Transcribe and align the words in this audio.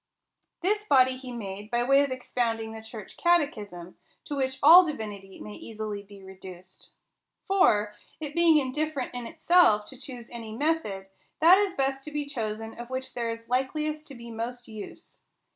This 0.61 0.83
body 0.83 1.15
he 1.15 1.31
made, 1.31 1.69
by 1.69 1.83
way 1.83 2.03
of 2.03 2.09
expounding 2.09 2.71
the 2.71 2.81
church 2.81 3.17
catechism; 3.17 3.99
to 4.25 4.35
which 4.35 4.57
all 4.63 4.83
divinity 4.83 5.39
may 5.39 5.53
easily 5.53 6.01
be 6.01 6.23
reduced. 6.23 6.89
For, 7.47 7.93
it 8.19 8.33
being 8.33 8.57
indifferent 8.57 9.13
in 9.13 9.27
itself 9.27 9.85
to 9.85 9.97
choose 9.97 10.31
any 10.31 10.53
method, 10.57 11.05
that 11.39 11.59
is 11.59 11.75
best 11.75 12.03
to 12.05 12.11
be 12.11 12.25
chosen 12.25 12.73
of 12.79 12.89
which 12.89 13.13
there 13.13 13.29
is 13.29 13.47
likeliest 13.47 14.07
to 14.07 14.15
be 14.15 14.31
most 14.31 14.67
use. 14.67 15.21